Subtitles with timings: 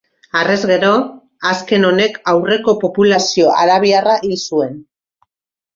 [0.37, 0.89] Harrez gero,
[1.51, 4.79] azken honek aurreko populazio arabiarra hil zuen.